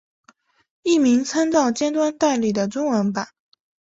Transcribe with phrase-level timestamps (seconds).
[0.81, 3.27] 译名参照尖端代理的中文版。